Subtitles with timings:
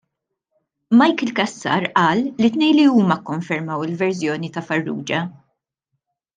[1.01, 5.21] Michael Cassar qal li t-tnejn li huma kkonfermaw il-verżjoni ta' Farrugia.